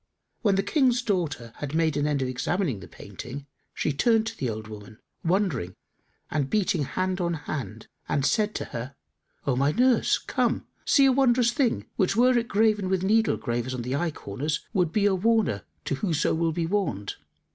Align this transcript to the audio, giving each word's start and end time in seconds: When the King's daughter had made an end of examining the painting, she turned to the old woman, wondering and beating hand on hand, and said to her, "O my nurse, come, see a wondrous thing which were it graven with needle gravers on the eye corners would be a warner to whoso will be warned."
When 0.41 0.55
the 0.55 0.63
King's 0.63 1.03
daughter 1.03 1.53
had 1.57 1.75
made 1.75 1.95
an 1.95 2.07
end 2.07 2.23
of 2.23 2.27
examining 2.27 2.79
the 2.79 2.87
painting, 2.87 3.45
she 3.71 3.93
turned 3.93 4.25
to 4.25 4.35
the 4.35 4.49
old 4.49 4.67
woman, 4.67 4.97
wondering 5.23 5.75
and 6.31 6.49
beating 6.49 6.81
hand 6.85 7.21
on 7.21 7.35
hand, 7.35 7.85
and 8.09 8.25
said 8.25 8.55
to 8.55 8.65
her, 8.65 8.95
"O 9.45 9.55
my 9.55 9.71
nurse, 9.71 10.17
come, 10.17 10.65
see 10.85 11.05
a 11.05 11.11
wondrous 11.11 11.51
thing 11.51 11.85
which 11.97 12.15
were 12.15 12.35
it 12.35 12.47
graven 12.47 12.89
with 12.89 13.03
needle 13.03 13.37
gravers 13.37 13.75
on 13.75 13.83
the 13.83 13.95
eye 13.95 14.09
corners 14.09 14.65
would 14.73 14.91
be 14.91 15.05
a 15.05 15.13
warner 15.13 15.65
to 15.85 15.93
whoso 15.93 16.33
will 16.33 16.51
be 16.51 16.65
warned." 16.65 17.17